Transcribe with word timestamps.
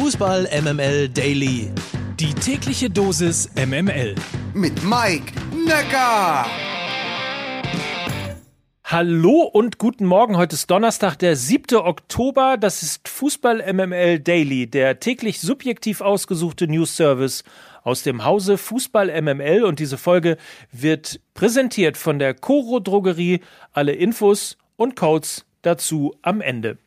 Fußball 0.00 0.48
MML 0.62 1.08
Daily. 1.08 1.72
Die 2.20 2.32
tägliche 2.32 2.88
Dosis 2.88 3.50
MML. 3.56 4.14
Mit 4.54 4.84
Mike 4.84 5.32
Necker. 5.66 6.46
Hallo 8.84 9.42
und 9.42 9.78
guten 9.78 10.06
Morgen. 10.06 10.36
Heute 10.36 10.54
ist 10.54 10.70
Donnerstag, 10.70 11.16
der 11.16 11.34
7. 11.34 11.78
Oktober. 11.78 12.56
Das 12.58 12.84
ist 12.84 13.08
Fußball 13.08 13.72
MML 13.72 14.20
Daily, 14.20 14.68
der 14.68 15.00
täglich 15.00 15.40
subjektiv 15.40 16.00
ausgesuchte 16.00 16.68
News 16.68 16.94
Service 16.94 17.42
aus 17.82 18.04
dem 18.04 18.24
Hause 18.24 18.56
Fußball 18.56 19.20
MML. 19.20 19.64
Und 19.64 19.80
diese 19.80 19.98
Folge 19.98 20.36
wird 20.70 21.18
präsentiert 21.34 21.96
von 21.96 22.20
der 22.20 22.34
Coro 22.34 22.78
Drogerie. 22.78 23.40
Alle 23.72 23.94
Infos 23.94 24.58
und 24.76 24.94
Codes 24.94 25.44
dazu 25.62 26.14
am 26.22 26.40
Ende. 26.40 26.78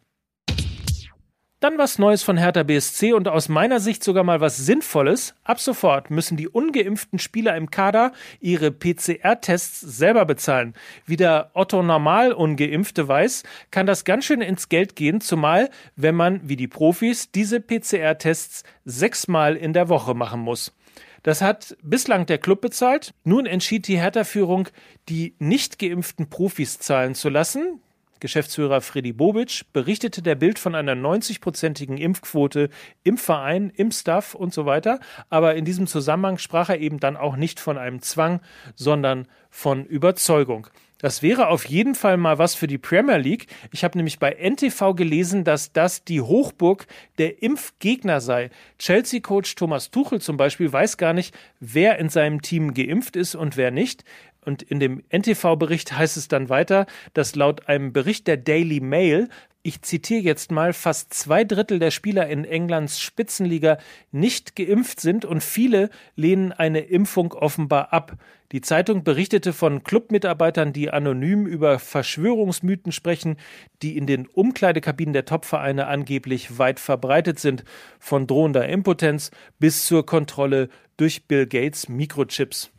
Dann 1.59 1.79
was 1.79 1.97
Neues 1.97 2.21
von 2.21 2.37
Hertha 2.37 2.61
BSC 2.61 3.13
und 3.13 3.27
aus 3.27 3.49
meiner 3.49 3.79
Sicht 3.79 4.03
sogar 4.03 4.23
mal 4.23 4.41
was 4.41 4.57
Sinnvolles. 4.57 5.33
Ab 5.43 5.59
sofort 5.59 6.11
müssen 6.11 6.37
die 6.37 6.47
ungeimpften 6.47 7.17
Spieler 7.17 7.55
im 7.55 7.71
Kader 7.71 8.11
ihre 8.39 8.69
PCR-Tests 8.69 9.79
selber 9.79 10.25
bezahlen. 10.25 10.75
Wie 11.07 11.15
der 11.15 11.49
Otto 11.55 11.81
Normal 11.81 12.31
Ungeimpfte 12.31 13.07
weiß, 13.07 13.41
kann 13.71 13.87
das 13.87 14.05
ganz 14.05 14.25
schön 14.25 14.41
ins 14.41 14.69
Geld 14.69 14.95
gehen, 14.95 15.19
zumal 15.19 15.71
wenn 15.95 16.13
man, 16.13 16.47
wie 16.47 16.57
die 16.57 16.67
Profis, 16.67 17.31
diese 17.31 17.59
PCR-Tests 17.59 18.63
sechsmal 18.85 19.55
in 19.55 19.73
der 19.73 19.89
Woche 19.89 20.13
machen 20.13 20.41
muss. 20.41 20.75
Das 21.23 21.41
hat 21.41 21.75
bislang 21.81 22.27
der 22.27 22.37
Club 22.37 22.61
bezahlt. 22.61 23.15
Nun 23.23 23.47
entschied 23.47 23.87
die 23.87 23.99
Hertha-Führung, 23.99 24.69
die 25.09 25.33
nicht 25.39 25.79
geimpften 25.79 26.29
Profis 26.29 26.77
zahlen 26.77 27.15
zu 27.15 27.29
lassen. 27.29 27.81
Geschäftsführer 28.19 28.81
Freddy 28.81 29.13
Bobic 29.13 29.65
berichtete 29.73 30.21
der 30.21 30.35
Bild 30.35 30.59
von 30.59 30.75
einer 30.75 30.93
90-prozentigen 30.93 31.97
Impfquote 31.97 32.69
im 33.03 33.17
Verein, 33.17 33.71
im 33.75 33.91
Staff 33.91 34.35
und 34.35 34.53
so 34.53 34.65
weiter. 34.65 34.99
Aber 35.29 35.55
in 35.55 35.65
diesem 35.65 35.87
Zusammenhang 35.87 36.37
sprach 36.37 36.69
er 36.69 36.79
eben 36.79 36.99
dann 36.99 37.17
auch 37.17 37.35
nicht 37.35 37.59
von 37.59 37.77
einem 37.77 38.01
Zwang, 38.01 38.41
sondern 38.75 39.27
von 39.49 39.85
Überzeugung. 39.85 40.67
Das 40.99 41.21
wäre 41.21 41.49
auf 41.49 41.65
jeden 41.65 41.93
Fall 41.93 42.17
mal 42.17 42.39
was 42.39 42.55
für 42.55 42.65
die 42.65 42.79
Premier 42.79 43.17
League. 43.17 43.47
Ich 43.71 43.83
habe 43.83 43.97
nämlich 43.97 44.17
bei 44.17 44.31
NTV 44.31 44.95
gelesen, 44.95 45.43
dass 45.43 45.71
das 45.71 46.03
die 46.03 46.21
Hochburg 46.21 46.87
der 47.19 47.43
Impfgegner 47.43 48.19
sei. 48.19 48.49
Chelsea-Coach 48.79 49.53
Thomas 49.55 49.91
Tuchel 49.91 50.21
zum 50.21 50.37
Beispiel 50.37 50.73
weiß 50.73 50.97
gar 50.97 51.13
nicht, 51.13 51.35
wer 51.59 51.99
in 51.99 52.09
seinem 52.09 52.41
Team 52.41 52.73
geimpft 52.73 53.15
ist 53.15 53.35
und 53.35 53.57
wer 53.57 53.69
nicht. 53.69 54.05
Und 54.47 54.63
in 54.63 54.79
dem 54.79 55.03
NTV-Bericht 55.09 55.97
heißt 55.97 56.15
es 56.15 56.29
dann 56.29 56.47
weiter, 56.47 56.85
dass 57.13 57.35
laut 57.35 57.67
einem 57.67 57.91
Bericht 57.91 58.27
der 58.27 58.37
Daily 58.37 58.79
Mail, 58.79 59.27
ich 59.61 59.81
zitiere 59.81 60.21
jetzt 60.21 60.53
mal, 60.53 60.71
fast 60.71 61.13
zwei 61.13 61.43
Drittel 61.43 61.79
der 61.79 61.91
Spieler 61.91 62.29
in 62.29 62.45
Englands 62.45 63.01
Spitzenliga 63.01 63.77
nicht 64.13 64.55
geimpft 64.55 65.01
sind 65.01 65.25
und 65.25 65.43
viele 65.43 65.89
lehnen 66.15 66.53
eine 66.53 66.79
Impfung 66.79 67.33
offenbar 67.33 67.91
ab. 67.91 68.15
Die 68.53 68.61
Zeitung 68.61 69.03
berichtete 69.03 69.51
von 69.51 69.83
Clubmitarbeitern, 69.83 70.71
die 70.71 70.91
anonym 70.91 71.45
über 71.45 71.77
Verschwörungsmythen 71.77 72.93
sprechen, 72.93 73.35
die 73.81 73.97
in 73.97 74.07
den 74.07 74.27
Umkleidekabinen 74.27 75.11
der 75.11 75.25
Topvereine 75.25 75.87
angeblich 75.87 76.57
weit 76.57 76.79
verbreitet 76.79 77.37
sind, 77.37 77.65
von 77.99 78.27
drohender 78.27 78.69
Impotenz 78.69 79.29
bis 79.59 79.85
zur 79.85 80.05
Kontrolle 80.05 80.69
durch 80.95 81.27
Bill 81.27 81.47
Gates 81.47 81.89
Mikrochips. 81.89 82.71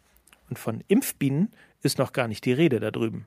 Und 0.48 0.58
von 0.58 0.82
Impfbienen 0.88 1.50
ist 1.82 1.98
noch 1.98 2.12
gar 2.12 2.28
nicht 2.28 2.44
die 2.44 2.52
Rede 2.52 2.80
da 2.80 2.90
drüben. 2.90 3.26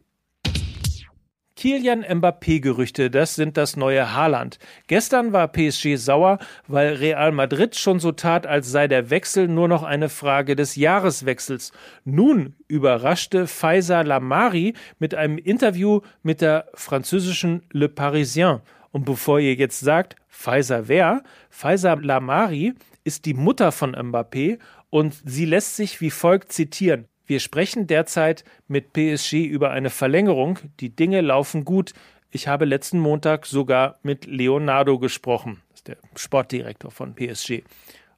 Kilian 1.61 2.01
Mbappé-Gerüchte, 2.01 3.11
das 3.11 3.35
sind 3.35 3.55
das 3.55 3.75
neue 3.75 4.15
Haaland. 4.15 4.57
Gestern 4.87 5.31
war 5.31 5.47
PSG 5.47 5.95
sauer, 5.95 6.39
weil 6.67 6.95
Real 6.95 7.31
Madrid 7.31 7.75
schon 7.75 7.99
so 7.99 8.11
tat, 8.11 8.47
als 8.47 8.71
sei 8.71 8.87
der 8.87 9.11
Wechsel 9.11 9.47
nur 9.47 9.67
noch 9.67 9.83
eine 9.83 10.09
Frage 10.09 10.55
des 10.55 10.75
Jahreswechsels. 10.75 11.71
Nun 12.03 12.55
überraschte 12.67 13.45
Faisal 13.45 14.07
Lamari 14.07 14.73
mit 14.97 15.13
einem 15.13 15.38
Interview 15.38 16.01
mit 16.23 16.41
der 16.41 16.65
französischen 16.73 17.61
Le 17.71 17.89
Parisien. 17.89 18.61
Und 18.91 19.05
bevor 19.05 19.39
ihr 19.39 19.53
jetzt 19.53 19.81
sagt, 19.81 20.15
Faisal 20.29 20.88
wer? 20.88 21.21
Faisal 21.51 22.03
Lamari 22.03 22.73
ist 23.03 23.25
die 23.25 23.35
Mutter 23.35 23.71
von 23.71 23.95
Mbappé 23.95 24.57
und 24.89 25.13
sie 25.25 25.45
lässt 25.45 25.75
sich 25.75 26.01
wie 26.01 26.09
folgt 26.09 26.51
zitieren. 26.51 27.05
Wir 27.31 27.40
sprechen 27.40 27.88
derzeit 27.88 28.44
mit 28.68 28.92
PSG 28.92 29.46
über 29.46 29.72
eine 29.72 29.90
Verlängerung. 29.90 30.59
Die 30.81 30.94
Dinge 30.94 31.22
laufen 31.22 31.64
gut. 31.64 31.94
Ich 32.30 32.50
habe 32.50 32.66
letzten 32.66 33.00
Montag 33.00 33.46
sogar 33.46 34.00
mit 34.03 34.25
Leonardo 34.25 35.00
gesprochen. 35.00 35.62
Das 35.69 35.80
ist 35.80 35.88
der 35.88 35.97
Sportdirektor 36.18 36.92
von 36.92 37.16
PSG. 37.16 37.64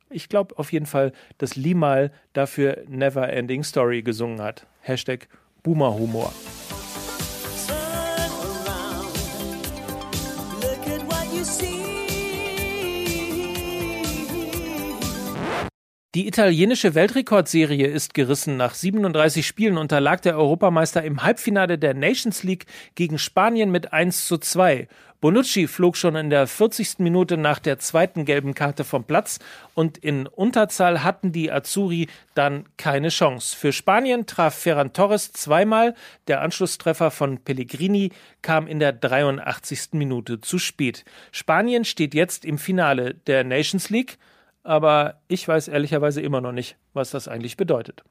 Ich 0.09 0.29
glaube 0.29 0.57
auf 0.57 0.73
jeden 0.73 0.87
Fall, 0.87 1.11
dass 1.37 1.55
Limal 1.55 2.11
dafür 2.33 2.85
Never 2.87 3.31
Ending 3.31 3.63
Story 3.63 4.01
gesungen 4.01 4.41
hat. 4.41 4.65
Hashtag 4.81 5.27
Boomer 5.61 5.93
Humor. 5.93 6.33
Die 16.15 16.27
italienische 16.27 16.93
Weltrekordserie 16.93 17.87
ist 17.87 18.13
gerissen. 18.13 18.55
Nach 18.55 18.75
37 18.75 19.47
Spielen 19.47 19.79
unterlag 19.79 20.21
der 20.21 20.37
Europameister 20.37 21.03
im 21.03 21.23
Halbfinale 21.23 21.79
der 21.79 21.95
Nations 21.95 22.43
League 22.43 22.67
gegen 22.93 23.17
Spanien 23.17 23.71
mit 23.71 23.93
1 23.93 24.27
zu 24.27 24.37
2. 24.37 24.87
Bonucci 25.21 25.67
flog 25.67 25.97
schon 25.97 26.15
in 26.15 26.29
der 26.29 26.45
40. 26.45 26.99
Minute 26.99 27.35
nach 27.35 27.57
der 27.57 27.79
zweiten 27.79 28.25
gelben 28.25 28.53
Karte 28.53 28.83
vom 28.83 29.05
Platz 29.05 29.39
und 29.73 29.97
in 29.97 30.27
Unterzahl 30.27 31.03
hatten 31.03 31.31
die 31.31 31.51
Azzurri 31.51 32.07
dann 32.35 32.65
keine 32.77 33.09
Chance. 33.09 33.57
Für 33.57 33.73
Spanien 33.73 34.27
traf 34.27 34.53
Ferran 34.53 34.93
Torres 34.93 35.31
zweimal. 35.31 35.95
Der 36.27 36.41
Anschlusstreffer 36.41 37.09
von 37.09 37.39
Pellegrini 37.39 38.11
kam 38.43 38.67
in 38.67 38.77
der 38.77 38.93
83. 38.93 39.93
Minute 39.93 40.39
zu 40.41 40.59
spät. 40.59 41.05
Spanien 41.31 41.85
steht 41.85 42.13
jetzt 42.13 42.45
im 42.45 42.59
Finale 42.59 43.15
der 43.15 43.43
Nations 43.43 43.89
League 43.89 44.19
aber 44.63 45.21
ich 45.27 45.47
weiß 45.47 45.67
ehrlicherweise 45.67 46.21
immer 46.21 46.41
noch 46.41 46.51
nicht, 46.51 46.77
was 46.93 47.11
das 47.11 47.27
eigentlich 47.27 47.57
bedeutet. 47.57 48.03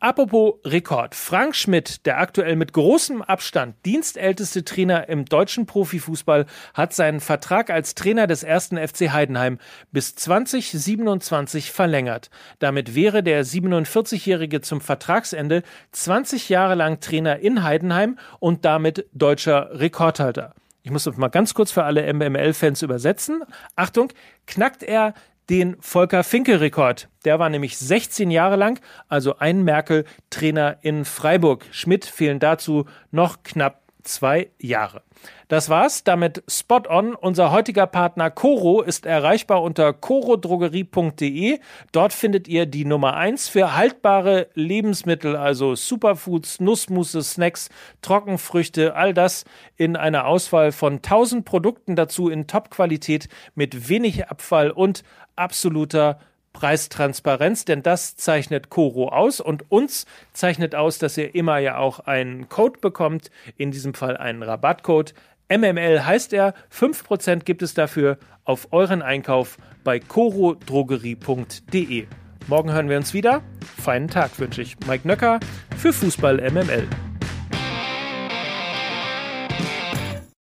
Apropos 0.00 0.60
Rekord. 0.64 1.16
Frank 1.16 1.56
Schmidt, 1.56 2.06
der 2.06 2.20
aktuell 2.20 2.54
mit 2.54 2.72
großem 2.72 3.20
Abstand 3.20 3.74
dienstälteste 3.84 4.64
Trainer 4.64 5.08
im 5.08 5.24
deutschen 5.24 5.66
Profifußball, 5.66 6.46
hat 6.72 6.92
seinen 6.92 7.18
Vertrag 7.18 7.68
als 7.68 7.96
Trainer 7.96 8.28
des 8.28 8.44
ersten 8.44 8.78
FC 8.78 9.10
Heidenheim 9.10 9.58
bis 9.90 10.14
2027 10.14 11.72
verlängert. 11.72 12.30
Damit 12.60 12.94
wäre 12.94 13.24
der 13.24 13.44
47-Jährige 13.44 14.60
zum 14.60 14.80
Vertragsende 14.80 15.64
20 15.90 16.48
Jahre 16.48 16.76
lang 16.76 17.00
Trainer 17.00 17.40
in 17.40 17.64
Heidenheim 17.64 18.20
und 18.38 18.64
damit 18.64 19.08
deutscher 19.12 19.80
Rekordhalter. 19.80 20.54
Ich 20.82 20.90
muss 20.90 21.04
das 21.04 21.16
mal 21.16 21.28
ganz 21.28 21.54
kurz 21.54 21.70
für 21.70 21.84
alle 21.84 22.12
MML-Fans 22.12 22.82
übersetzen. 22.82 23.42
Achtung, 23.76 24.12
knackt 24.46 24.82
er 24.82 25.14
den 25.50 25.76
Volker 25.80 26.24
Finke-Rekord. 26.24 27.08
Der 27.24 27.38
war 27.38 27.48
nämlich 27.48 27.78
16 27.78 28.30
Jahre 28.30 28.56
lang, 28.56 28.80
also 29.08 29.38
ein 29.38 29.64
Merkel-Trainer 29.64 30.78
in 30.82 31.04
Freiburg. 31.04 31.64
Schmidt 31.70 32.04
fehlen 32.04 32.38
dazu 32.38 32.86
noch 33.10 33.42
knapp 33.42 33.82
zwei 34.08 34.50
Jahre. 34.58 35.02
Das 35.48 35.68
war's. 35.68 36.04
Damit 36.04 36.42
Spot 36.48 36.82
On. 36.88 37.14
Unser 37.14 37.52
heutiger 37.52 37.86
Partner 37.86 38.30
Coro 38.30 38.82
ist 38.82 39.06
erreichbar 39.06 39.62
unter 39.62 39.92
corodrogerie.de. 39.92 41.58
Dort 41.92 42.12
findet 42.12 42.48
ihr 42.48 42.66
die 42.66 42.84
Nummer 42.84 43.14
eins 43.16 43.48
für 43.48 43.76
haltbare 43.76 44.48
Lebensmittel, 44.54 45.36
also 45.36 45.74
Superfoods, 45.74 46.60
Nussmusse, 46.60 47.22
Snacks, 47.22 47.70
Trockenfrüchte, 48.02 48.94
all 48.94 49.14
das 49.14 49.44
in 49.76 49.96
einer 49.96 50.26
Auswahl 50.26 50.72
von 50.72 50.94
1000 50.96 51.44
Produkten 51.44 51.96
dazu 51.96 52.28
in 52.28 52.46
Top-Qualität 52.46 53.28
mit 53.54 53.88
wenig 53.88 54.28
Abfall 54.28 54.70
und 54.70 55.02
absoluter 55.36 56.18
Preistransparenz, 56.58 57.64
denn 57.66 57.84
das 57.84 58.16
zeichnet 58.16 58.68
Coro 58.68 59.10
aus 59.10 59.40
und 59.40 59.70
uns 59.70 60.06
zeichnet 60.32 60.74
aus, 60.74 60.98
dass 60.98 61.16
ihr 61.16 61.36
immer 61.36 61.58
ja 61.58 61.78
auch 61.78 62.00
einen 62.00 62.48
Code 62.48 62.80
bekommt, 62.80 63.30
in 63.56 63.70
diesem 63.70 63.94
Fall 63.94 64.16
einen 64.16 64.42
Rabattcode. 64.42 65.14
MML 65.48 66.04
heißt 66.04 66.32
er, 66.32 66.54
5% 66.76 67.44
gibt 67.44 67.62
es 67.62 67.74
dafür 67.74 68.18
auf 68.42 68.72
euren 68.72 69.02
Einkauf 69.02 69.56
bei 69.84 70.00
corodrogerie.de. 70.00 72.08
Morgen 72.48 72.72
hören 72.72 72.88
wir 72.88 72.96
uns 72.96 73.14
wieder. 73.14 73.42
Feinen 73.80 74.08
Tag 74.08 74.36
wünsche 74.40 74.62
ich. 74.62 74.76
Mike 74.88 75.06
Nöcker 75.06 75.38
für 75.76 75.92
Fußball 75.92 76.38
MML. 76.50 76.88